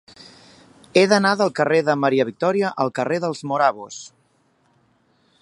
He 1.01 1.03
d'anar 1.11 1.33
del 1.41 1.51
carrer 1.59 1.81
de 1.89 1.97
Maria 2.05 2.25
Victòria 2.31 2.73
al 2.85 2.91
carrer 3.01 3.21
dels 3.27 3.45
Morabos. 3.53 4.01